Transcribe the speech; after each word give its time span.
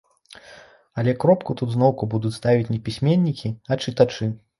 Але 1.01 1.11
кропку 1.23 1.55
тут 1.59 1.69
зноўку 1.75 2.09
будуць 2.13 2.31
ставіць 2.39 2.71
не 2.73 2.79
пісьменнікі, 2.89 3.53
а 3.71 3.79
чытачы. 3.85 4.31